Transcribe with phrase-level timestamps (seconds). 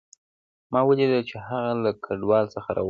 [0.71, 2.79] ما ولیدله چې هغه له ګودال څخه راووتله